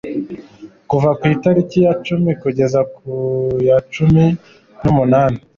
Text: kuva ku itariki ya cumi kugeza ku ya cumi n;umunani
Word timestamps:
kuva 0.89 1.09
ku 1.19 1.23
itariki 1.35 1.77
ya 1.85 1.93
cumi 2.05 2.31
kugeza 2.41 2.79
ku 2.93 2.95
ya 3.67 3.77
cumi 3.93 4.25
n;umunani 4.83 5.39